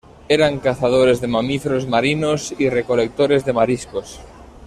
[0.29, 4.19] Eran cazadores de mamíferos marinos y recolectores de mariscos.